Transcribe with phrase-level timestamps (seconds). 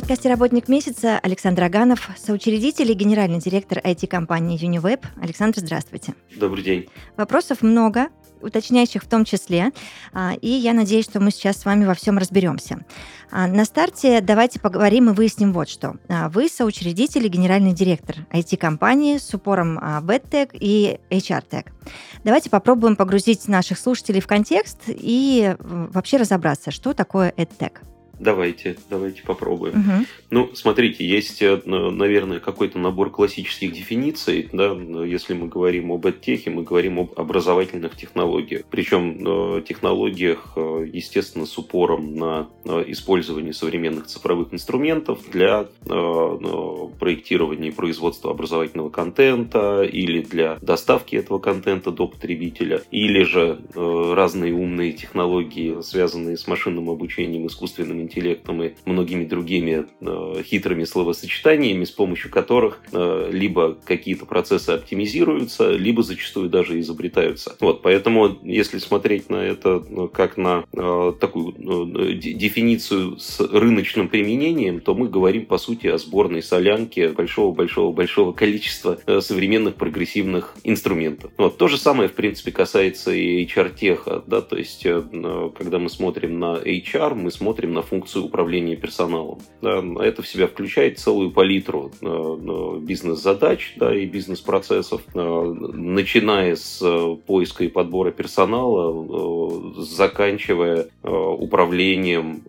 [0.00, 5.04] Подкасте «Работник месяца» Александр Аганов, соучредитель и генеральный директор IT-компании Uniweb.
[5.20, 6.14] Александр, здравствуйте.
[6.36, 6.86] Добрый день.
[7.16, 8.06] Вопросов много,
[8.40, 9.72] уточняющих в том числе,
[10.12, 12.86] а, и я надеюсь, что мы сейчас с вами во всем разберемся.
[13.32, 15.96] А, на старте давайте поговорим и выясним вот что.
[16.08, 21.66] А, вы соучредитель и генеральный директор IT-компании с упором в EdTech и HR-Tech.
[22.22, 27.78] Давайте попробуем погрузить наших слушателей в контекст и вообще разобраться, что такое EdTech.
[28.18, 29.80] Давайте, давайте попробуем.
[29.80, 30.06] Угу.
[30.30, 34.48] Ну, смотрите, есть, э, наверное, какой-то набор классических дефиниций.
[34.52, 34.76] Да?
[35.04, 38.62] Если мы говорим об эдтехе, мы говорим об образовательных технологиях.
[38.70, 42.48] Причем э, технологиях, э, естественно, с упором на
[42.86, 45.68] использование современных цифровых инструментов для
[46.98, 54.52] проектирования и производства образовательного контента или для доставки этого контента до потребителя, или же разные
[54.54, 61.90] умные технологии, связанные с машинным обучением, искусственным интеллектом и многими другими э, хитрыми словосочетаниями, с
[61.90, 67.56] помощью которых э, либо какие-то процессы оптимизируются, либо зачастую даже изобретаются.
[67.60, 74.08] Вот, поэтому, если смотреть на это ну, как на э, такую э, дефиницию с рыночным
[74.08, 81.30] применением, то мы говорим, по сути, о сборной солянке большого-большого-большого количества э, современных прогрессивных инструментов.
[81.36, 85.02] Вот, то же самое, в принципе, касается и HR-теха, да, то есть, э,
[85.56, 89.40] когда мы смотрим на HR, мы смотрим на функцию функцию управления персоналом.
[89.60, 96.80] Да, это в себя включает целую палитру э, бизнес-задач да, и бизнес-процессов, э, начиная с
[96.80, 102.42] э, поиска и подбора персонала, заканчивая управлением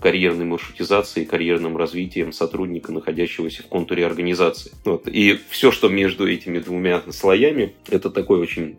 [0.00, 4.72] карьерной маршрутизацией, карьерным развитием сотрудника, находящегося в контуре организации.
[4.84, 5.06] Вот.
[5.06, 8.76] И все, что между этими двумя слоями, это такой очень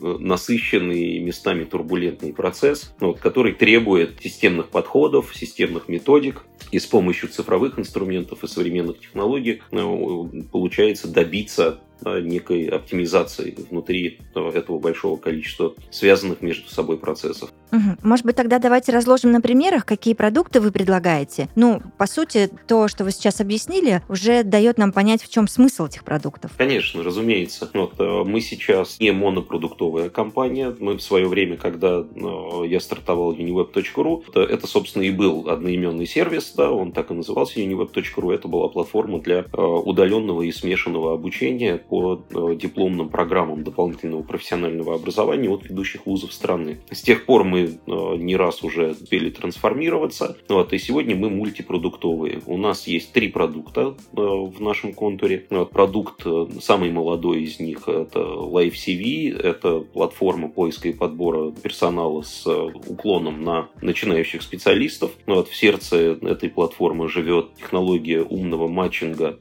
[0.00, 7.78] насыщенный местами турбулентный процесс, вот, который требует системных подходов, системных методик, и с помощью цифровых
[7.78, 11.80] инструментов и современных технологий э, получается добиться
[12.20, 17.50] некой оптимизации внутри этого большого количества связанных между собой процессов.
[17.72, 17.96] Угу.
[18.02, 21.48] Может быть, тогда давайте разложим на примерах, какие продукты вы предлагаете.
[21.56, 25.86] Ну, по сути, то, что вы сейчас объяснили, уже дает нам понять, в чем смысл
[25.86, 26.52] этих продуктов.
[26.58, 27.70] Конечно, разумеется.
[27.72, 30.74] Вот, э, мы сейчас не монопродуктовая компания.
[30.78, 36.06] Мы в свое время, когда э, я стартовал uniweb.ru, это, это, собственно, и был одноименный
[36.06, 38.34] сервис, да, он так и назывался uniweb.ru.
[38.34, 44.94] Это была платформа для э, удаленного и смешанного обучения по э, дипломным программам дополнительного профессионального
[44.94, 46.80] образования от ведущих вузов страны.
[46.90, 47.68] С тех пор мы э,
[48.16, 52.40] не раз уже успели трансформироваться, вот, и сегодня мы мультипродуктовые.
[52.46, 55.46] У нас есть три продукта э, в нашем контуре.
[55.50, 56.24] Вот, продукт,
[56.62, 62.46] самый молодой из них, это Live CV, это платформа поиска и подбора персонала с
[62.86, 65.10] уклоном на начинающих специалистов.
[65.26, 69.38] Вот, в сердце этой платформы живет технология умного матчинга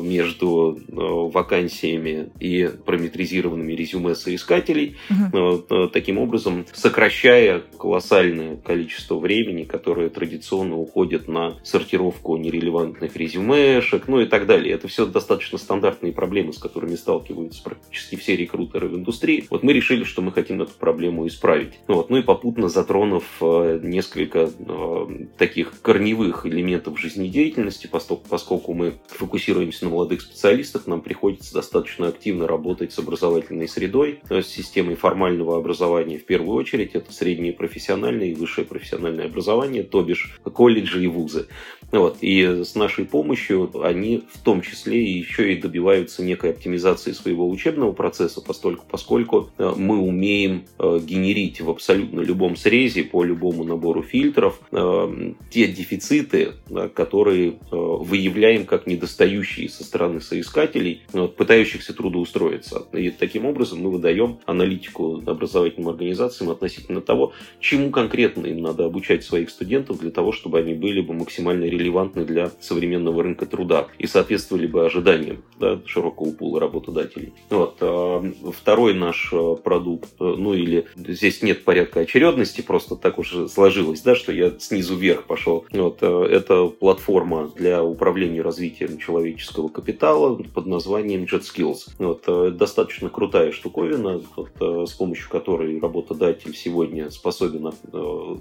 [0.00, 5.88] между вакансиями вакансиями и параметризированными резюме соискателей, угу.
[5.88, 14.26] таким образом сокращая колоссальное количество времени, которое традиционно уходит на сортировку нерелевантных резюмешек, ну и
[14.26, 14.74] так далее.
[14.74, 19.46] Это все достаточно стандартные проблемы, с которыми сталкиваются практически все рекрутеры в индустрии.
[19.50, 21.74] Вот мы решили, что мы хотим эту проблему исправить.
[21.88, 24.50] Ну, вот, ну и попутно затронув э, несколько
[25.36, 32.46] таких корневых элементов жизнедеятельности, поскольку мы фокусируемся на молодых специалистах, нам приходится достаточно достаточно активно
[32.46, 36.94] работать с образовательной средой, с системой формального образования в первую очередь.
[36.94, 41.46] Это среднее профессиональное и высшее профессиональное образование, то бишь колледжи и вузы.
[41.90, 42.18] Вот.
[42.20, 47.92] И с нашей помощью они в том числе еще и добиваются некой оптимизации своего учебного
[47.92, 54.02] процесса, поскольку, поскольку э, мы умеем э, генерить в абсолютно любом срезе по любому набору
[54.02, 56.54] фильтров э, те дефициты,
[56.94, 61.02] которые выявляем как недостающие со стороны соискателей,
[61.36, 62.86] пытающихся трудоустроиться.
[62.92, 69.24] И таким образом мы выдаем аналитику образовательным организациям относительно того, чему конкретно им надо обучать
[69.24, 74.06] своих студентов для того, чтобы они были бы максимально релевантны для современного рынка труда и
[74.06, 77.32] соответствовали бы ожиданиям да, широкого пула работодателей.
[77.50, 77.76] Вот.
[77.80, 78.22] А
[78.52, 84.02] второй наш э, продукт, э, ну или здесь нет порядка очередности, просто так уж сложилось,
[84.02, 85.64] да, что я снизу вверх пошел.
[85.72, 86.02] Вот.
[86.02, 91.90] Это платформа для управления развитием человеческого капитала под названием JetSkills.
[91.98, 92.56] Вот.
[92.56, 97.72] Достаточно крутая штуковина, вот, с помощью которой работодатель сегодня способен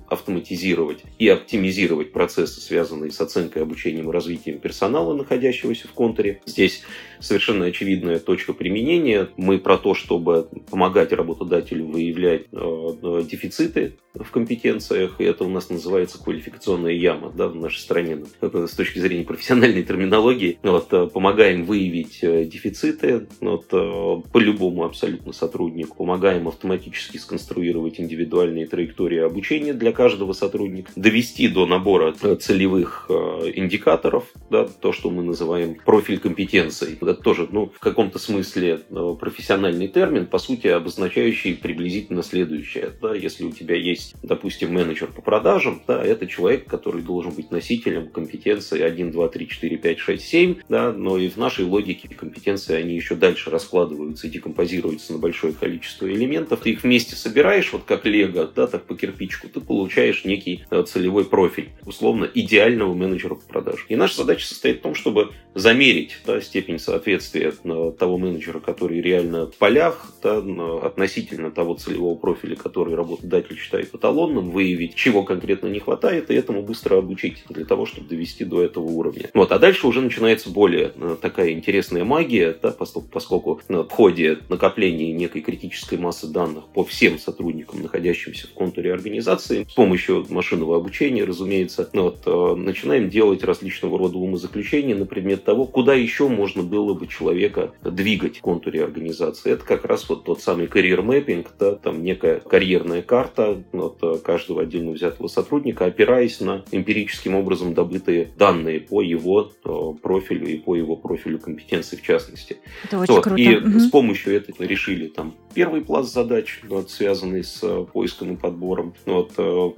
[0.09, 6.41] автоматизировать и оптимизировать процессы, связанные с оценкой, обучением и развитием персонала, находящегося в контуре.
[6.45, 6.83] Здесь
[7.19, 9.29] совершенно очевидная точка применения.
[9.37, 15.49] Мы про то, чтобы помогать работодателю выявлять э, э, дефициты в компетенциях, и это у
[15.49, 18.23] нас называется квалификационная яма да, в нашей стране.
[18.41, 20.59] Это с точки зрения профессиональной терминологии.
[20.63, 29.19] Вот, э, помогаем выявить дефициты вот, по любому абсолютно сотруднику, помогаем автоматически сконструировать индивидуальные траектории
[29.19, 33.09] обучения для каждого сотрудника, довести до набора целевых
[33.55, 39.15] индикаторов, да, то, что мы называем профиль компетенций это тоже, ну, в каком-то смысле э,
[39.19, 42.91] профессиональный термин, по сути, обозначающий приблизительно следующее.
[43.01, 47.51] Да, если у тебя есть, допустим, менеджер по продажам, да, это человек, который должен быть
[47.51, 52.07] носителем компетенции 1, 2, 3, 4, 5, 6, 7, да, но и в нашей логике
[52.09, 56.61] компетенции, они еще дальше раскладываются и декомпозируются на большое количество элементов.
[56.61, 60.83] Ты их вместе собираешь, вот как лего, да, так по кирпичку, ты получаешь некий э,
[60.83, 63.85] целевой профиль, условно, идеального менеджера по продажам.
[63.89, 69.47] И наша задача состоит в том, чтобы замерить да, степень соответствия того менеджера, который реально
[69.47, 70.37] в полях, да,
[70.83, 76.61] относительно того целевого профиля, который работодатель считает эталонным, выявить, чего конкретно не хватает, и этому
[76.61, 79.29] быстро обучить для того, чтобы довести до этого уровня.
[79.33, 79.51] Вот.
[79.51, 85.11] А дальше уже начинается более э, такая интересная магия, да, поскольку, поскольку в ходе накопления
[85.13, 91.23] некой критической массы данных по всем сотрудникам, находящимся в контуре организации, с помощью машинного обучения,
[91.23, 92.55] разумеется, вот, э,
[92.97, 98.37] начинаем делать различного рода умозаключения на предмет того, куда еще можно было бы человека двигать
[98.37, 99.51] в контуре организации.
[99.51, 104.17] Это как раз вот тот самый карьер мэппинг, да, там некая карьерная карта вот, э,
[104.23, 109.69] каждого отдельно взятого сотрудника, опираясь на эмпирическим образом добытые данные по его э,
[110.01, 112.57] профилю и по его профилю компетенции в частности.
[112.83, 113.23] Это очень вот.
[113.23, 113.41] круто.
[113.41, 113.79] И угу.
[113.79, 118.93] с помощью этого решили там первый пласт задач, вот, связанный с э, поиском и подбором.
[119.07, 119.31] Вот,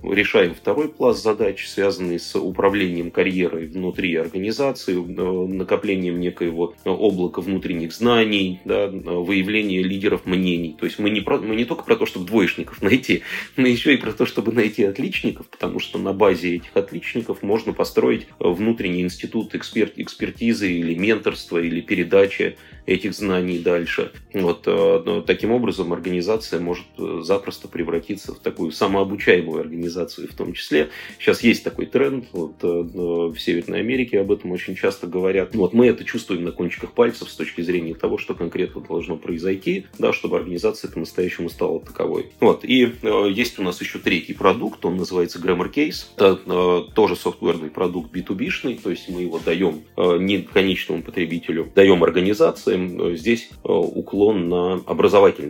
[0.03, 8.59] решаем второй пласт задач, связанный с управлением карьерой внутри организации, накоплением некоего облако внутренних знаний,
[8.65, 10.75] да, выявление лидеров мнений.
[10.77, 13.21] То есть мы не, про, мы не только про то, чтобы двоечников найти,
[13.55, 17.71] но еще и про то, чтобы найти отличников, потому что на базе этих отличников можно
[17.71, 24.11] построить внутренний институт эксперт, экспертизы или менторства, или передачи этих знаний дальше.
[24.33, 30.53] Вот, э, таким образом организация может э, запросто превратиться в такую самообучаемую организацию в том
[30.53, 30.89] числе.
[31.19, 35.55] Сейчас есть такой тренд, вот, э, в Северной Америке об этом очень часто говорят.
[35.55, 39.85] Вот мы это чувствуем на кончиках пальцев с точки зрения того, что конкретно должно произойти,
[39.97, 42.31] да, чтобы организация по-настоящему стала таковой.
[42.39, 42.93] Вот, и
[43.29, 46.05] есть у нас еще третий продукт, он называется Grammar Case.
[46.15, 53.15] Это тоже софтверный продукт B2B-шный, то есть мы его даем не конечному потребителю, даем организациям,
[53.15, 54.81] здесь э, уклон на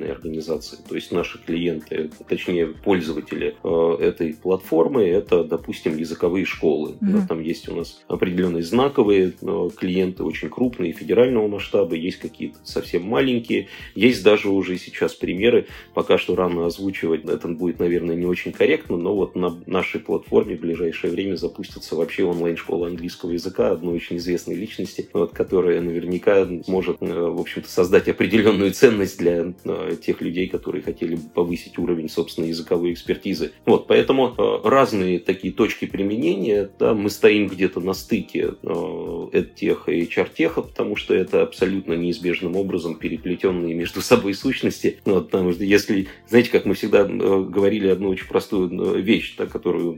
[0.10, 0.78] образовательные организации.
[0.88, 6.92] То есть наши клиенты, точнее пользователи э, этой платформы, это, допустим, языковые школы.
[6.92, 7.12] Mm-hmm.
[7.12, 12.58] Да, там есть у нас определенные знаковые э, клиенты, очень крупные, федерального масштаба, есть какие-то
[12.64, 13.68] совсем маленькие.
[13.96, 18.98] Есть даже уже сейчас примеры, пока что рано озвучивать, это будет, наверное, не очень корректно,
[18.98, 24.18] но вот на нашей платформе в ближайшее время запустится вообще онлайн-школа английского языка одной очень
[24.18, 29.54] известной личности, вот, которая наверняка может Э, в общем-то, создать определенную ценность для
[29.96, 33.52] тех людей, которые хотели бы повысить уровень собственной языковой экспертизы.
[33.66, 38.54] Вот, поэтому э, разные такие точки применения, да, мы стоим где-то на стыке
[39.56, 45.00] тех и HR-теха, потому что это абсолютно неизбежным образом переплетенные между собой сущности.
[45.06, 49.96] Вот, потому что если, знаете, как мы всегда говорили одну очень простую вещь, да, которую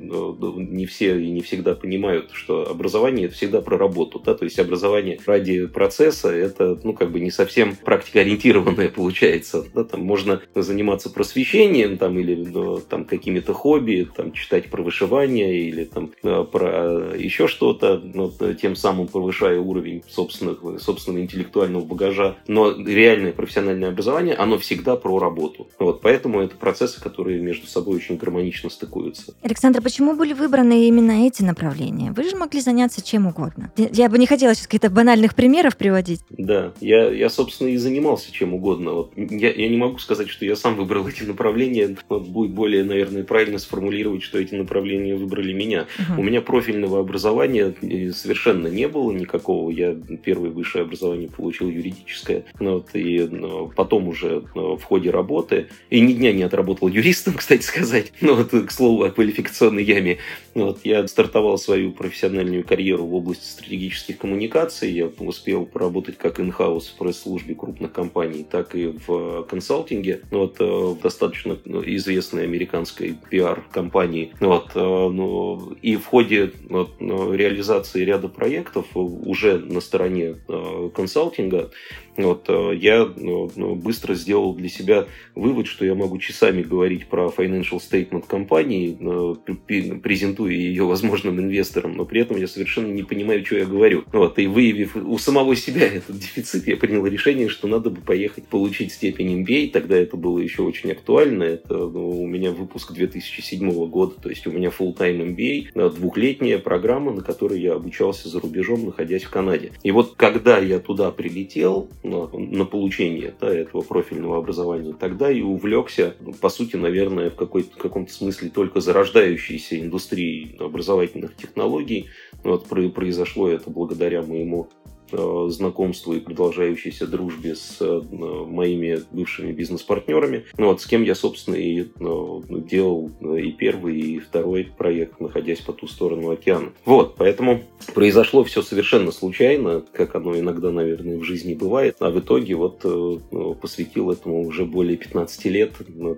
[0.57, 4.60] не все и не всегда понимают, что образование это всегда про работу, да, то есть
[4.60, 9.65] образование ради процесса это, ну, как бы не совсем практикоориентированная получается.
[9.74, 15.59] Да, там можно заниматься просвещением там, или ну, там, какими-то хобби, там, читать про вышивание
[15.59, 22.38] или там, э, про еще что-то, ну, тем самым повышая уровень собственных, собственного интеллектуального багажа.
[22.47, 25.67] Но реальное профессиональное образование, оно всегда про работу.
[25.79, 29.33] Вот, поэтому это процессы, которые между собой очень гармонично стыкуются.
[29.41, 32.11] Александр, почему были выбраны именно эти направления?
[32.11, 33.71] Вы же могли заняться чем угодно.
[33.77, 36.21] Я бы не хотела сейчас каких-то банальных примеров приводить.
[36.29, 38.93] Да, я, я, собственно, и занимался чем угодно.
[38.93, 41.95] Вот я, я не могу сказать, что я сам выбрал эти направления.
[42.09, 45.87] Будет более, наверное, правильно сформулировать, что эти направления выбрали меня.
[45.97, 46.21] Угу.
[46.21, 49.71] У меня профильного образования э, совершенно не было никакого.
[49.71, 52.43] Я первое высшее образование получил юридическое.
[52.59, 53.29] Ну вот, и
[53.75, 58.49] потом уже в ходе работы, и ни дня не отработал юристом, кстати сказать, ну вот,
[58.49, 60.17] к слову о квалификационной яме,
[60.53, 64.91] вот, я стартовал свою профессиональную карьеру в области стратегических коммуникаций.
[64.91, 70.22] Я успел поработать как инхаус в пресс-службе крупных компаний, так и в консалтинге.
[70.32, 74.34] Вот, э, достаточно известной американской пиар-компании.
[74.39, 81.70] Вот, э, ну, и в ходе вот, реализации ряда проектов уже на стороне э, консалтинга
[82.18, 87.08] вот, э, я ну, ну, быстро сделал для себя вывод, что я могу часами говорить
[87.08, 93.03] про financial statement компании, э, презентуя ее возможным инвесторам, но при этом я совершенно не
[93.03, 94.03] понимаю, что я говорю.
[94.12, 98.48] Вот, и выявив у самого себя этот дефицит, я принял решение, что надо бы поехать
[98.48, 99.72] получить степень MBA.
[99.72, 101.44] Тогда это было еще очень актуально.
[101.44, 106.58] Это ну, у меня выпуск 2007 года, то есть у меня full-time MBA, э, двухлетняя
[106.58, 109.72] программа, на которой я обучался за рубежом, находясь в Канаде.
[109.84, 115.41] И вот когда я туда прилетел, на, на получение да, этого профильного образования, тогда и
[115.41, 122.08] увлекся, по сути, наверное, в, какой в каком-то смысле только зарождающейся индустрией образовательных технологий.
[122.43, 124.70] Вот произошло это благодаря моему
[125.12, 131.56] знакомству и продолжающейся дружбе с э, моими бывшими бизнес-партнерами, ну, вот, с кем я, собственно,
[131.56, 136.72] и ну, делал и первый, и второй проект, находясь по ту сторону океана.
[136.86, 137.63] Вот, поэтому
[137.94, 142.84] произошло все совершенно случайно, как оно иногда, наверное, в жизни бывает, а в итоге вот
[142.84, 145.74] ну, посвятил этому уже более 15 лет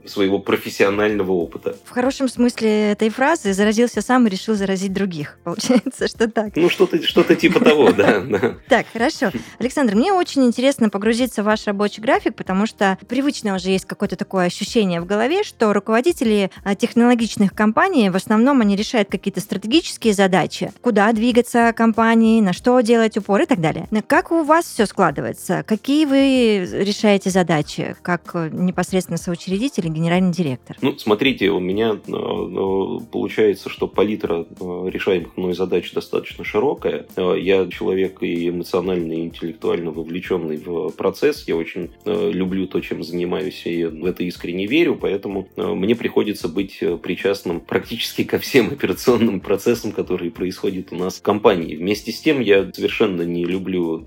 [0.06, 1.76] своего профессионального опыта.
[1.86, 5.40] В хорошем смысле этой фразы заразился сам и решил заразить других.
[5.44, 6.56] Получается, что так.
[6.56, 8.24] Ну, что-то что типа того, да.
[8.68, 9.32] Так, так, хорошо.
[9.60, 14.16] Александр, мне очень интересно погрузиться в ваш рабочий график, потому что привычно уже есть какое-то
[14.16, 20.14] такое ощущение в голове, что руководители а, технологичных компаний, в основном они решают какие-то стратегические
[20.14, 23.88] задачи, куда двигаться компании, на что делать упор и так далее.
[24.08, 25.64] Как у вас все складывается?
[25.66, 30.78] Какие вы решаете задачи, как э, непосредственно соучредитель и генеральный директор?
[30.82, 37.06] Ну, смотрите, у меня э, э, получается, что палитра решаемых мной задач достаточно широкая.
[37.16, 41.48] Я человек и эмоциональный эмоционально и интеллектуально вовлеченный в процесс.
[41.48, 45.96] Я очень э, люблю то, чем занимаюсь, и в это искренне верю, поэтому э, мне
[45.96, 51.76] приходится быть э, причастным практически ко всем операционным процессам, которые происходят у нас в компании.
[51.76, 54.00] Вместе с тем я совершенно не люблю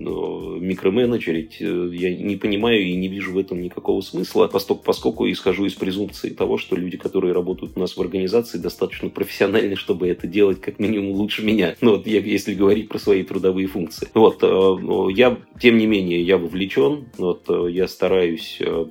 [0.59, 5.73] микроменеджерить, я не понимаю и не вижу в этом никакого смысла, поскольку, поскольку исхожу из
[5.73, 10.61] презумпции того, что люди, которые работают у нас в организации, достаточно профессиональны, чтобы это делать
[10.61, 11.75] как минимум лучше меня.
[11.81, 14.09] Ну вот я, если говорить про свои трудовые функции.
[14.13, 14.43] Вот,
[15.09, 17.09] я, тем не менее, я вовлечен.
[17.17, 18.85] Вот, э, я стараюсь э,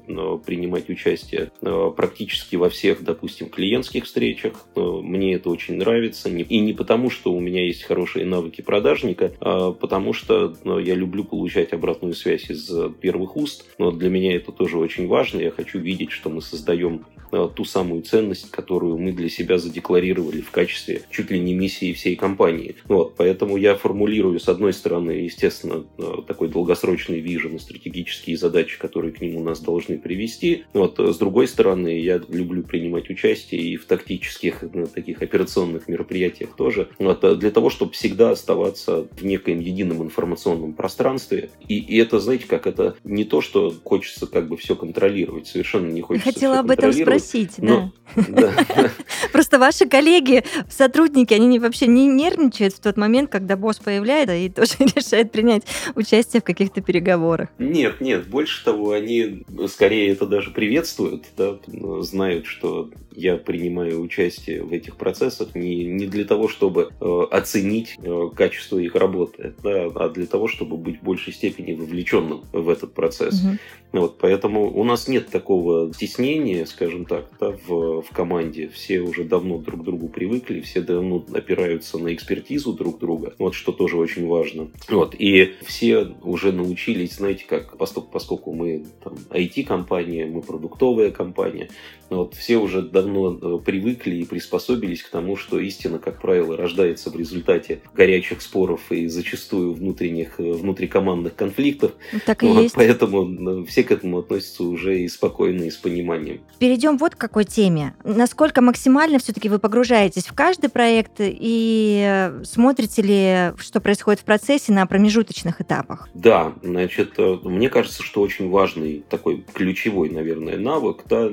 [0.45, 4.67] принимать участие практически во всех, допустим, клиентских встречах.
[4.75, 6.29] Мне это очень нравится.
[6.29, 11.25] И не потому, что у меня есть хорошие навыки продажника, а потому что я люблю
[11.25, 12.71] получать обратную связь из
[13.01, 13.67] первых уст.
[13.79, 15.41] Но для меня это тоже очень важно.
[15.41, 20.51] Я хочу видеть, что мы создаем ту самую ценность, которую мы для себя задекларировали в
[20.51, 22.77] качестве чуть ли не миссии всей компании.
[22.85, 25.85] Вот, поэтому я формулирую, с одной стороны, естественно,
[26.27, 30.65] такой долгосрочный вижен и стратегические задачи, которые к нему нас должны привести.
[30.73, 34.65] Вот, с другой стороны, я люблю принимать участие и в тактических
[34.95, 41.51] таких операционных мероприятиях тоже, вот, для того, чтобы всегда оставаться в некоем едином информационном пространстве.
[41.69, 45.91] И, и это, знаете, как это не то, что хочется как бы все контролировать, совершенно
[45.91, 46.33] не хочется.
[46.33, 47.91] Хотела об этом спросить спросить, да.
[49.33, 54.49] Просто ваши коллеги, сотрудники, они вообще не нервничают в тот момент, когда босс появляется и
[54.49, 57.49] тоже решает принять участие в каких-то переговорах.
[57.59, 61.59] Нет, нет, больше того, они скорее это даже приветствуют, да,
[62.03, 67.97] знают, что я принимаю участие в этих процессах не, не для того, чтобы э, оценить
[67.99, 72.69] э, качество их работы, да, а для того, чтобы быть в большей степени вовлеченным в
[72.69, 73.43] этот процесс.
[73.43, 73.57] Угу.
[73.93, 78.69] Вот, поэтому у нас нет такого стеснения, скажем так, да, в, в команде.
[78.69, 83.55] Все уже давно друг к другу привыкли, все давно опираются на экспертизу друг друга, вот,
[83.55, 84.69] что тоже очень важно.
[84.89, 91.69] Вот, и все уже научились, знаете, как, поскольку мы там, IT-компания, мы продуктовая компания,
[92.09, 97.11] вот, все уже давно э, привыкли и приспособились к тому, что истина, как правило, рождается
[97.11, 101.93] в результате горячих споров и зачастую внутренних, э, внутрикомандных конфликтов.
[102.25, 102.75] Так и вот, есть.
[102.75, 106.41] Поэтому э, все к этому относятся уже и спокойно, и с пониманием.
[106.59, 107.95] Перейдем вот к какой теме.
[108.05, 114.73] Насколько максимально все-таки вы погружаетесь в каждый проект и смотрите ли, что происходит в процессе
[114.73, 116.09] на промежуточных этапах?
[116.15, 121.31] Да, значит, мне кажется, что очень важный такой ключевой, наверное, навык да,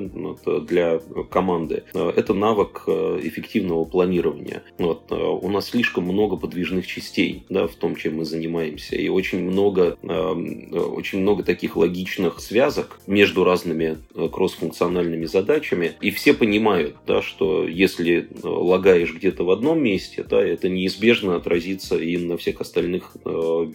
[0.66, 4.62] для команды– это навык э, эффективного планирования.
[4.78, 9.08] Вот, э, у нас слишком много подвижных частей да, в том, чем мы занимаемся, и
[9.08, 13.98] очень много, очень много таких логичных связок между разными
[14.32, 20.68] кроссфункциональными задачами, и все понимают, да, что если лагаешь где-то в одном месте, да, это
[20.68, 23.16] неизбежно отразится и на всех остальных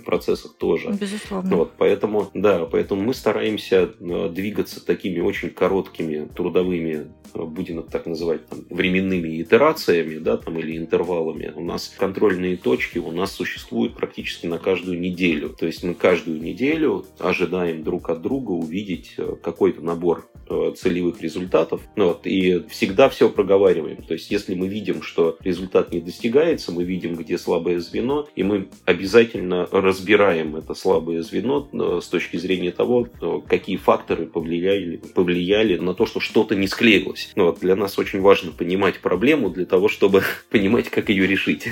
[0.05, 0.97] процессах тоже.
[0.99, 1.55] Безусловно.
[1.55, 7.91] Вот, поэтому, да, поэтому мы стараемся э, двигаться такими очень короткими трудовыми, э, будем это
[7.91, 11.51] так называть, там, временными итерациями, да, там, или интервалами.
[11.55, 15.49] У нас контрольные точки у нас существуют практически на каждую неделю.
[15.49, 20.29] То есть мы каждую неделю ожидаем друг от друга увидеть э, какой-то набор
[20.77, 21.81] целевых результатов.
[21.95, 24.01] Ну вот, и всегда все проговариваем.
[24.01, 28.43] То есть если мы видим, что результат не достигается, мы видим, где слабое звено, и
[28.43, 34.97] мы обязательно разбираем это слабое звено э, с точки зрения того, э, какие факторы повлияли,
[34.97, 37.31] повлияли на то, что что-то не склеилось.
[37.35, 41.69] Ну, вот для нас очень важно понимать проблему для того, чтобы понимать, как ее решить.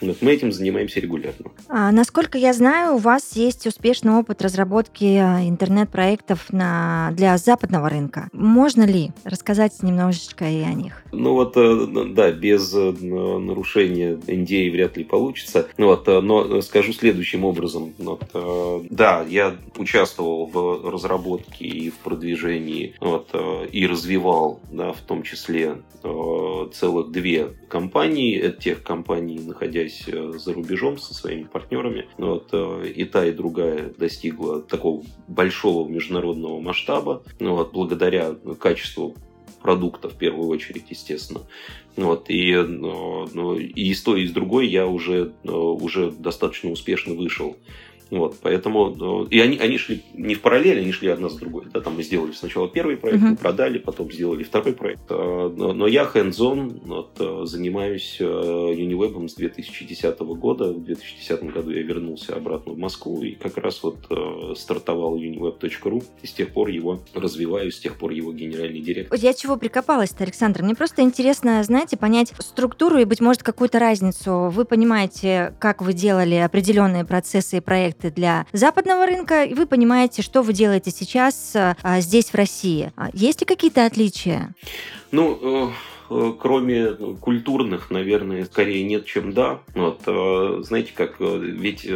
[0.00, 1.50] Вот мы этим занимаемся регулярно.
[1.68, 7.88] А, насколько я знаю, у вас есть успешный опыт разработки э, интернет-проектов на, для западного
[7.88, 8.28] рынка.
[8.32, 11.02] Можно ли рассказать немножечко и о них?
[11.12, 11.54] Ну вот,
[12.14, 15.68] да, без нарушения NDA вряд ли получится.
[15.76, 17.92] Ну вот, но скажу следующим образом.
[17.98, 18.22] Вот,
[18.90, 25.22] да, я участвовал в разработке и в продвижении вот, э, и развивал, да, в том
[25.22, 32.08] числе э, целых две компании, это тех компаний, находясь э, за рубежом со своими партнерами.
[32.18, 32.52] Вот,
[32.84, 39.16] и та, и другая достигла такого большого международного масштаба, вот, благодаря качеству
[39.62, 41.42] продукта в первую очередь, естественно.
[41.96, 47.56] Вот, и, ну, и с той, и с другой я уже, уже достаточно успешно вышел
[48.10, 51.66] вот, поэтому, и они, они шли не в параллель, они шли одна за другой.
[51.72, 53.38] Да, там мы сделали сначала первый проект, uh-huh.
[53.38, 55.02] продали, потом сделали второй проект.
[55.10, 60.72] А, но, но я hands-on вот, э, занимаюсь э, Uniweb с 2010 года.
[60.72, 66.02] В 2010 году я вернулся обратно в Москву и как раз вот э, стартовал uniweb.ru.
[66.22, 69.16] И с тех пор его развиваю, с тех пор его генеральный директор.
[69.18, 70.62] Я чего прикопалась-то, Александр?
[70.64, 74.50] Мне просто интересно, знаете, понять структуру и, быть может, какую-то разницу.
[74.50, 79.66] Вы понимаете, как вы делали определенные процессы и проекты проекты для западного рынка, и вы
[79.66, 82.92] понимаете, что вы делаете сейчас а, здесь, в России.
[82.96, 84.54] А есть ли какие-то отличия?
[85.10, 85.70] Ну, э,
[86.10, 89.60] э, кроме культурных, наверное, скорее нет, чем да.
[89.74, 91.86] Вот, э, знаете, как ведь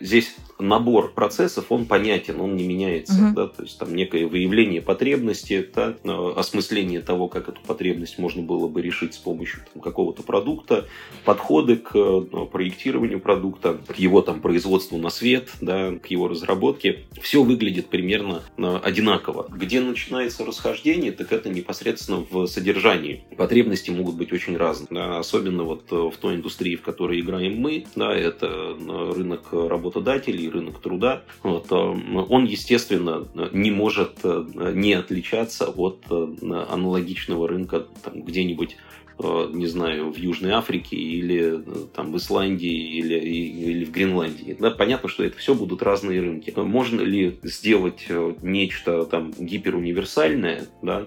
[0.00, 0.34] здесь
[0.68, 3.14] набор процессов, он понятен, он не меняется.
[3.14, 3.34] Угу.
[3.34, 3.46] Да?
[3.48, 5.94] То есть там некое выявление потребности, да?
[6.36, 10.86] осмысление того, как эту потребность можно было бы решить с помощью какого-то продукта,
[11.24, 15.92] подходы к ну, проектированию продукта, к его там, производству на свет, да?
[15.96, 17.04] к его разработке.
[17.20, 19.46] Все выглядит примерно одинаково.
[19.50, 23.24] Где начинается расхождение, так это непосредственно в содержании.
[23.36, 24.88] Потребности могут быть очень разные.
[24.90, 25.18] Да?
[25.18, 28.76] Особенно вот в той индустрии, в которой играем мы, да, это
[29.14, 36.26] рынок работодателей, рынок труда, вот, э, он, естественно, не может э, не отличаться от э,
[36.70, 38.76] аналогичного рынка там, где-нибудь
[39.16, 41.62] не знаю, в Южной Африке или
[41.94, 44.56] там в Исландии или, или в Гренландии.
[44.58, 46.52] Да, понятно, что это все будут разные рынки.
[46.56, 48.08] Можно ли сделать
[48.42, 51.06] нечто там гиперуниверсальное, да,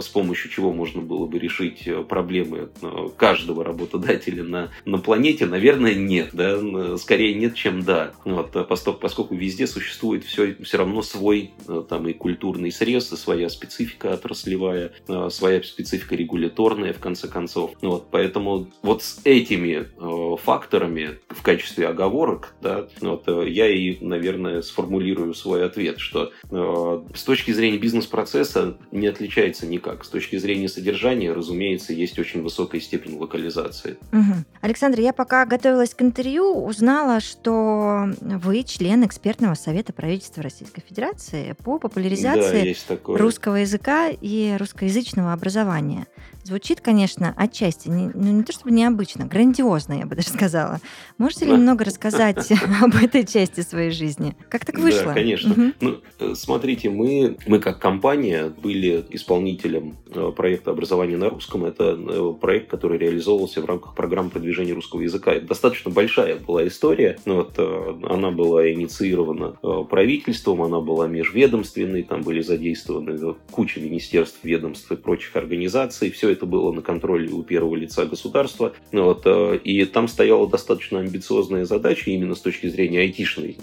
[0.00, 2.68] с помощью чего можно было бы решить проблемы
[3.16, 6.30] каждого работодателя на, на планете, наверное, нет.
[6.32, 6.58] Да?
[6.98, 8.12] Скорее нет, чем да.
[8.24, 11.52] Вот, поскольку, поскольку везде существует все, все равно свой
[11.88, 14.92] там, и культурный срез, и своя специфика отраслевая,
[15.28, 17.72] своя специфика регуляторная, в конце концов.
[17.80, 23.98] Вот, поэтому вот с этими э, факторами в качестве оговорок, да, вот, э, я и,
[24.04, 30.04] наверное, сформулирую свой ответ, что э, с точки зрения бизнес-процесса не отличается никак.
[30.04, 33.98] С точки зрения содержания, разумеется, есть очень высокая степень локализации.
[34.12, 34.44] Угу.
[34.60, 41.54] Александр, я пока готовилась к интервью, узнала, что вы член экспертного совета правительства Российской Федерации
[41.64, 46.06] по популяризации да, русского языка и русскоязычного образования.
[46.44, 50.80] Звучит, конечно, отчасти, не, ну не то чтобы необычно, грандиозно, я бы даже сказала.
[51.16, 52.50] Можете ли немного рассказать
[52.82, 54.36] об этой части своей жизни?
[54.48, 55.06] Как так вышло?
[55.06, 55.52] Да, конечно.
[55.52, 55.72] Угу.
[55.80, 59.06] Ну, э, смотрите, мы, мы как компания были
[59.52, 61.64] исполнителем э, проекта образования на русском.
[61.64, 65.32] Это э, проект, который реализовывался в рамках программы продвижения русского языка.
[65.32, 67.18] Это достаточно большая была история.
[67.24, 69.56] Вот, она была инициирована
[69.88, 76.10] правительством, она была межведомственной, там были задействованы куча министерств, ведомств и прочих организаций.
[76.10, 78.72] Все это было на контроле у первого лица государства.
[78.92, 79.26] Вот,
[79.64, 83.56] и там стояла достаточно амбициозная задача именно с точки зрения айтишной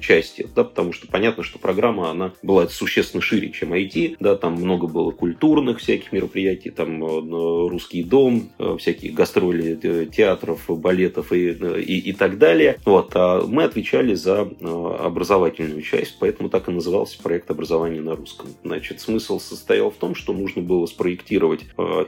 [0.00, 4.54] части, да, потому что понятно, что программа, она была существенно шире, чем IT, да, там
[4.54, 11.32] много было культурных всяких мероприятий, там э, русский дом, э, всякие гастроли э, театров, балетов
[11.32, 12.78] и, и, и так далее.
[12.84, 18.48] Вот, а мы отвечали за образовательную часть, поэтому так и назывался проект образования на русском.
[18.62, 21.60] Значит, смысл состоял в том, что нужно было спроектировать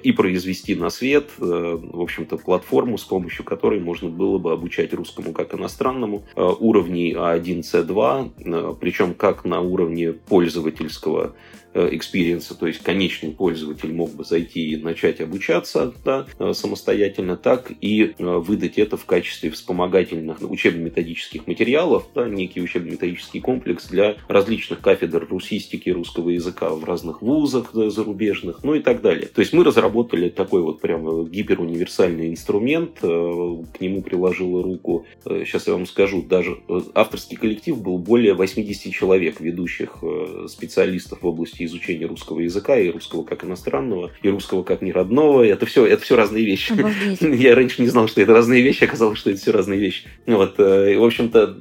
[0.03, 5.33] и произвести на свет, в общем-то, платформу, с помощью которой можно было бы обучать русскому
[5.33, 11.35] как иностранному уровней А1, С2, причем как на уровне пользовательского
[11.77, 17.37] experience а, то есть конечный пользователь мог бы зайти и начать обучаться да, э, самостоятельно,
[17.37, 24.17] так и э, выдать это в качестве вспомогательных учебно-методических материалов, да, некий учебно-методический комплекс для
[24.29, 29.27] различных кафедр русистики, русского языка в разных вузах да, зарубежных, ну и так далее.
[29.27, 35.67] То есть мы разработали такой вот прям гиперуниверсальный инструмент, э, к нему приложила руку, сейчас
[35.67, 36.59] я вам скажу, даже
[36.95, 40.03] авторский коллектив был более 80 человек, ведущих
[40.49, 45.45] специалистов в области изучения русского языка и русского как иностранного, и русского как неродного.
[45.45, 46.73] Это все, это все разные вещи.
[46.73, 47.21] Обалдеть.
[47.41, 50.07] Я раньше не знал, что это разные вещи, оказалось, что это все разные вещи.
[50.27, 51.57] Вот, э, и, в общем-то,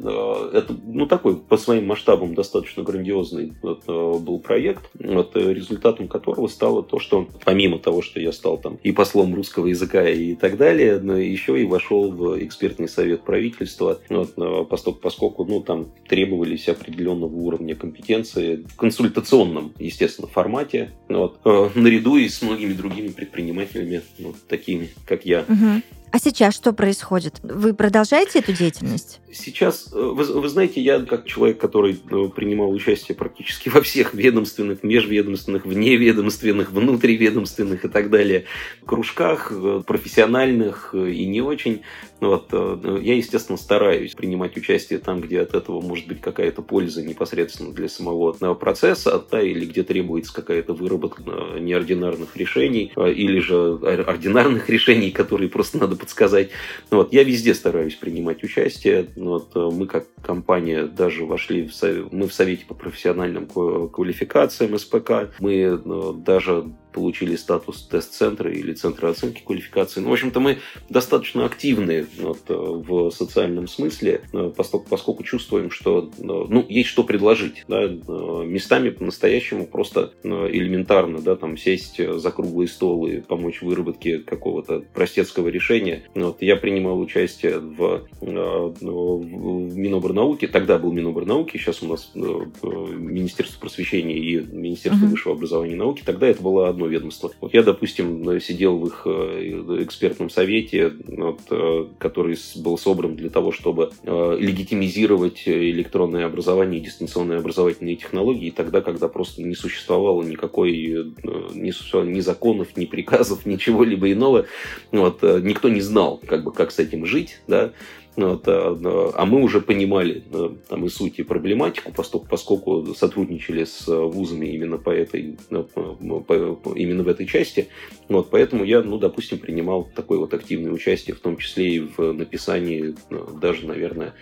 [0.54, 6.08] э, это, ну, такой по своим масштабам достаточно грандиозный вот, э, был проект, вот, результатом
[6.08, 10.36] которого стало то, что помимо того, что я стал там и послом русского языка и
[10.36, 14.36] так далее, но еще и вошел в экспертный совет правительства, вот,
[14.70, 19.95] поскольку, поскольку ну, там требовались определенного уровня компетенции в консультационном, естественно,
[20.28, 25.42] формате, вот, э, наряду и с многими другими предпринимателями, вот, такими, как я.
[25.42, 25.82] Угу.
[26.16, 27.42] А сейчас что происходит?
[27.44, 29.20] Вы продолжаете эту деятельность?
[29.34, 34.14] Сейчас, э, вы, вы знаете, я как человек, который э, принимал участие практически во всех
[34.14, 38.46] ведомственных, межведомственных, вневедомственных, внутриведомственных и так далее
[38.86, 41.82] кружках, э, профессиональных и не очень,
[42.22, 47.74] вот, я, естественно, стараюсь принимать участие там, где от этого может быть какая-то польза непосредственно
[47.74, 51.22] для самого процесса, да, или где требуется какая-то выработка
[51.60, 56.50] неординарных решений, или же ординарных решений, которые просто надо подсказать.
[56.92, 59.08] Вот, я везде стараюсь принимать участие.
[59.16, 61.74] Вот, э, мы как компания даже вошли в,
[62.12, 65.34] мы в Совете по профессиональным квалификациям СПК.
[65.40, 70.00] Мы э, даже получили статус тест-центра или центра оценки квалификации.
[70.00, 75.72] Ну, в общем-то, мы достаточно активны вот, э, в социальном смысле, э, поскольку, поскольку чувствуем,
[75.72, 77.66] что э, ну, есть что предложить.
[77.68, 84.20] Да, местами по-настоящему просто элементарно да, там, сесть за круглый стол и помочь в выработке
[84.20, 86.04] какого-то простецкого решения.
[86.16, 94.18] Вот, я принимал участие в, в Минобрнауке, тогда был Минобрнауки, сейчас у нас Министерство просвещения
[94.18, 95.10] и Министерство uh-huh.
[95.10, 96.04] высшего образования и науки.
[96.06, 97.32] Тогда это было одно одно ведомство.
[97.52, 103.52] Я, допустим, сидел в их э, экспертном совете, вот, э, который был собран для того,
[103.52, 110.72] чтобы э, легитимизировать электронное образование и дистанционные образовательные технологии тогда, когда просто не существовало никакой
[110.72, 111.72] ни,
[112.06, 114.46] ни законов, ни приказов, ничего либо иного.
[114.92, 117.72] Вот, никто не знал, как бы, как с этим жить, да,
[118.16, 120.24] вот, а, а мы уже понимали
[120.70, 127.04] там и суть, и проблематику, поскольку, поскольку сотрудничали с вузами именно по этой, по, именно
[127.04, 127.68] в этой части.
[128.08, 132.14] Вот, поэтому я, ну, допустим, принимал такое вот активное участие, в том числе и в
[132.14, 132.96] написании
[133.42, 134.14] даже, наверное,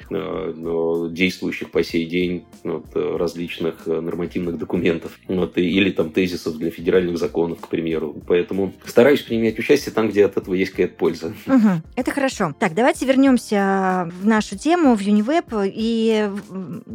[1.11, 7.59] действующих по сей день вот, различных нормативных документов вот, или там тезисов для федеральных законов,
[7.59, 8.15] к примеру.
[8.27, 11.33] Поэтому стараюсь принимать участие там, где от этого есть какая-то польза.
[11.45, 12.55] Угу, это хорошо.
[12.59, 13.82] Так, давайте вернемся
[14.19, 16.29] в нашу тему, в Uniweb, и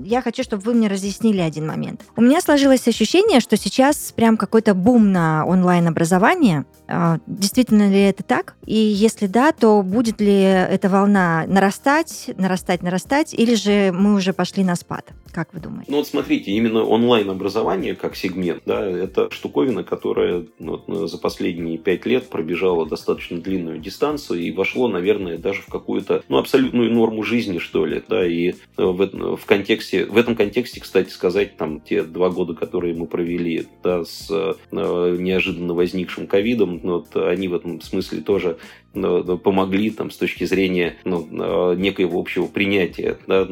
[0.05, 2.03] я хочу, чтобы вы мне разъяснили один момент.
[2.17, 6.65] У меня сложилось ощущение, что сейчас прям какой-то бум на онлайн-образование.
[6.87, 8.55] А, действительно ли это так?
[8.65, 14.33] И если да, то будет ли эта волна нарастать, нарастать, нарастать, или же мы уже
[14.33, 15.05] пошли на спад?
[15.33, 15.91] Как вы думаете?
[15.91, 22.07] Ну вот смотрите, именно онлайн-образование как сегмент, да, это штуковина, которая ну, за последние пять
[22.07, 27.59] лет пробежала достаточно длинную дистанцию и вошло, наверное, даже в какую-то ну, абсолютную норму жизни,
[27.59, 28.03] что ли.
[28.09, 32.55] Да, и э, в, в, контексте, в этом контексте, кстати сказать, там те два года,
[32.55, 38.21] которые мы провели да, с э, неожиданно возникшим ковидом, ну, вот, они в этом смысле
[38.21, 38.59] тоже
[38.93, 43.49] помогли там, с точки зрения ну, некоего общего принятия да,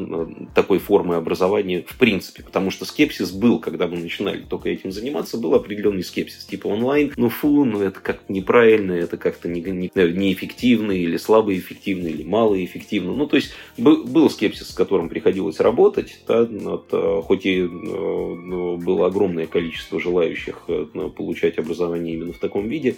[0.55, 2.43] такой формы образования в принципе.
[2.43, 6.45] Потому что скепсис был, когда мы начинали только этим заниматься, был определенный скепсис.
[6.45, 12.07] Типа онлайн, ну фу, ну это как-то неправильно, это как-то не, не, неэффективно, или слабоэффективно,
[12.07, 13.13] или малоэффективно.
[13.13, 17.61] Ну, то есть был, был скепсис, с которым приходилось работать, да, вот, э, хоть и
[17.61, 22.95] э, ну, было огромное количество желающих э, получать образование именно в таком виде.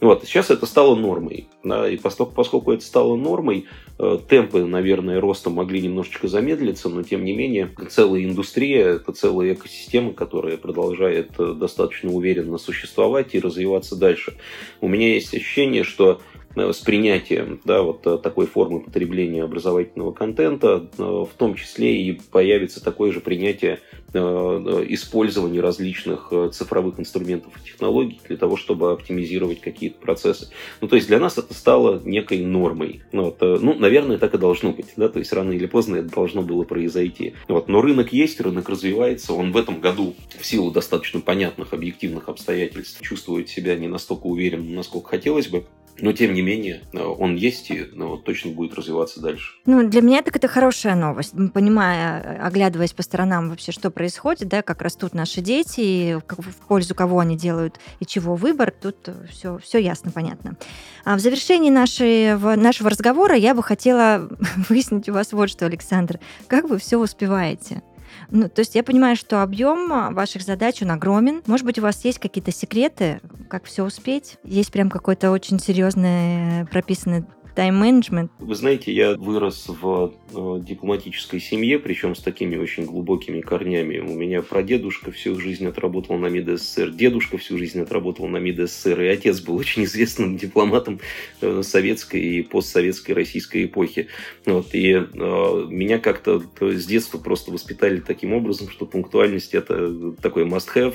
[0.00, 0.24] Вот.
[0.24, 1.48] Сейчас это стало нормой.
[1.62, 3.66] Да, и поскольку, поскольку это стало нормой,
[3.98, 9.54] э, темпы, наверное, роста могли немножечко замедлиться, но тем не менее целая индустрия, это целая
[9.54, 14.34] экосистема, которая продолжает э, достаточно уверенно существовать и развиваться дальше.
[14.80, 16.20] У меня есть ощущение, что
[16.56, 22.82] э, с принятием да, вот такой формы потребления образовательного контента, в том числе и появится
[22.82, 23.80] такое же принятие
[24.14, 30.50] Э, использование различных э, цифровых инструментов и технологий для того, чтобы оптимизировать какие-то процессы.
[30.82, 33.02] Ну, то есть для нас это стало некой нормой.
[33.12, 34.88] Ну, вот, э, ну, наверное, так и должно быть.
[34.98, 35.08] Да?
[35.08, 37.32] То есть рано или поздно это должно было произойти.
[37.48, 39.32] Вот, но рынок есть, рынок развивается.
[39.32, 44.74] Он в этом году в силу достаточно понятных объективных обстоятельств чувствует себя не настолько уверенно,
[44.74, 45.64] насколько хотелось бы.
[45.98, 49.54] Но, тем не менее, он есть и ну, точно будет развиваться дальше.
[49.66, 51.34] Ну, для меня так это хорошая новость.
[51.52, 57.20] Понимая, оглядываясь по сторонам вообще, что происходит, да, как растут наши дети, в пользу кого
[57.20, 58.96] они делают и чего выбор, тут
[59.30, 60.56] все, все ясно, понятно.
[61.04, 64.28] А в завершении нашей, нашего разговора я бы хотела
[64.68, 66.20] выяснить у вас вот что, Александр.
[66.48, 67.82] Как вы все успеваете?
[68.30, 71.42] Ну, то есть я понимаю, что объем а, ваших задач, он огромен.
[71.46, 74.38] Может быть, у вас есть какие-то секреты, как все успеть?
[74.44, 78.30] Есть прям какой-то очень серьезный прописанный тайм-менеджмент?
[78.38, 83.98] Вы знаете, я вырос в э, дипломатической семье, причем с такими очень глубокими корнями.
[83.98, 88.68] У меня прадедушка всю жизнь отработал на МИД СССР, дедушка всю жизнь отработал на МИД
[88.68, 91.00] СССР, и отец был очень известным дипломатом
[91.40, 94.08] э, советской и постсоветской российской эпохи.
[94.46, 100.44] Вот, и э, меня как-то с детства просто воспитали таким образом, что пунктуальность это такой
[100.44, 100.94] must-have.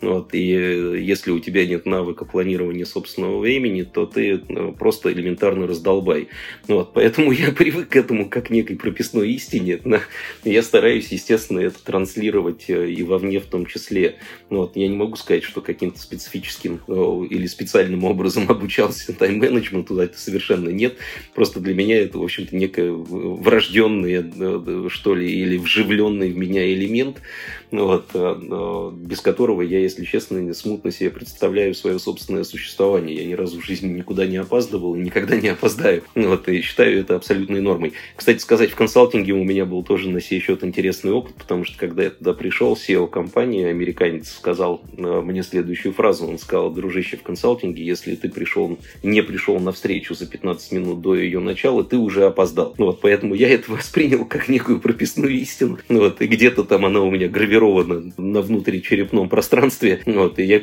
[0.00, 4.38] Вот, и если у тебя нет навыка планирования собственного времени, то ты
[4.78, 6.28] просто элементарно раздал раздолбай.
[6.66, 9.80] Ну вот, поэтому я привык к этому как некой прописной истине.
[10.44, 14.16] Я стараюсь, естественно, это транслировать э, и вовне в том числе.
[14.50, 19.98] Ну вот, я не могу сказать, что каким-то специфическим э, или специальным образом обучался тайм-менеджменту,
[19.98, 20.96] это совершенно нет.
[21.34, 26.70] Просто для меня это, в общем-то, некое врожденное, э, что ли, или вживленный в меня
[26.72, 27.20] элемент,
[27.70, 33.16] ну вот, без которого я, если честно, смутно себе представляю свое собственное существование.
[33.16, 36.02] Я ни разу в жизни никуда не опаздывал и никогда не опоздаю считаю.
[36.14, 37.92] Вот, и считаю это абсолютной нормой.
[38.16, 41.78] Кстати сказать, в консалтинге у меня был тоже на сей счет интересный опыт, потому что
[41.78, 46.26] когда я туда пришел, SEO компании, американец, сказал э, мне следующую фразу.
[46.26, 51.00] Он сказал, дружище, в консалтинге, если ты пришел, не пришел на встречу за 15 минут
[51.00, 52.74] до ее начала, ты уже опоздал.
[52.78, 55.78] Ну, вот, поэтому я это воспринял как некую прописную истину.
[55.88, 60.00] Ну, вот, и где-то там она у меня гравирована на внутричерепном пространстве.
[60.06, 60.62] Вот, и я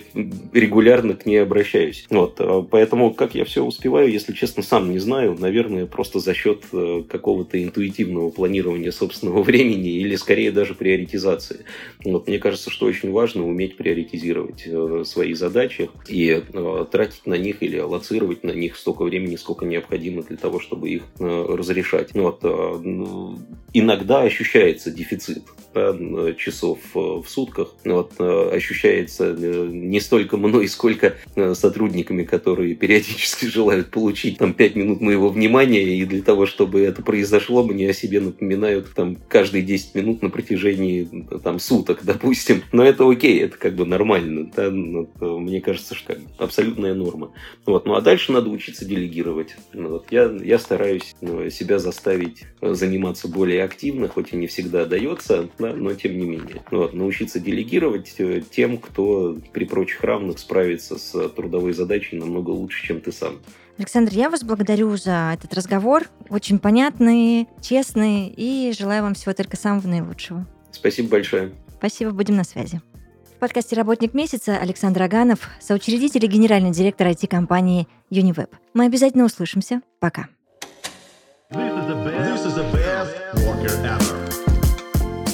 [0.53, 2.05] регулярно к ней обращаюсь.
[2.09, 6.33] Вот, а поэтому как я все успеваю, если честно, сам не знаю, наверное, просто за
[6.33, 11.65] счет э, какого-то интуитивного планирования собственного времени или скорее даже приоритизации.
[12.03, 17.35] Вот, мне кажется, что очень важно уметь приоритизировать э, свои задачи и э, тратить на
[17.35, 22.13] них или аллоцировать на них столько времени, сколько необходимо для того, чтобы их разрешать.
[22.13, 23.37] Вот, ну,
[23.73, 25.95] иногда ощущается дефицит да,
[26.37, 27.75] часов в сутках.
[27.83, 31.15] Вот, ощущается не столько мной, сколько
[31.53, 36.81] сотрудниками, которые периодически желают получить там 5 минут минут моего внимания, и для того, чтобы
[36.81, 41.07] это произошло, мне о себе напоминают там каждые 10 минут на протяжении
[41.43, 42.63] там суток, допустим.
[42.71, 44.51] Но это окей, это как бы нормально.
[44.55, 44.69] Да?
[44.69, 47.31] Ну, мне кажется, что абсолютная норма.
[47.65, 47.85] Вот.
[47.85, 49.55] Ну а дальше надо учиться делегировать.
[49.73, 50.07] Ну, вот.
[50.11, 55.73] Я, я стараюсь ну, себя заставить заниматься более активно, хоть и не всегда дается, да,
[55.73, 56.63] но тем не менее.
[56.71, 56.93] Вот.
[56.93, 63.01] Научиться делегировать э, тем, кто при прочих равных справится с трудовой задачей намного лучше, чем
[63.01, 63.39] ты сам.
[63.77, 66.09] Александр, я вас благодарю за этот разговор.
[66.29, 70.45] Очень понятный, честный, и желаю вам всего только самого наилучшего.
[70.71, 71.53] Спасибо большое.
[71.77, 72.81] Спасибо, будем на связи.
[73.35, 78.49] В подкасте «Работник месяца» Александр Аганов, соучредитель и генеральный директор IT-компании Uniweb.
[78.73, 79.81] Мы обязательно услышимся.
[79.99, 80.29] Пока.
[81.51, 82.55] Best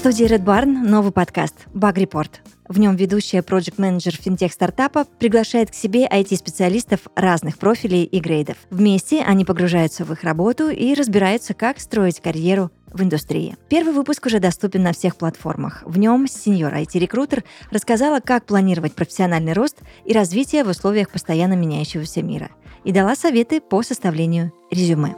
[0.01, 2.31] студии Red Barn новый подкаст «Баг Report.
[2.71, 8.55] В нем ведущая проект-менеджер финтех-стартапа приглашает к себе IT-специалистов разных профилей и грейдов.
[8.69, 13.57] Вместе они погружаются в их работу и разбираются, как строить карьеру в индустрии.
[13.67, 15.83] Первый выпуск уже доступен на всех платформах.
[15.85, 22.23] В нем сеньор IT-рекрутер рассказала, как планировать профессиональный рост и развитие в условиях постоянно меняющегося
[22.23, 22.51] мира.
[22.85, 25.17] И дала советы по составлению резюме.